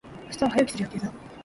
[0.23, 1.13] 明日は早起きする予定だ。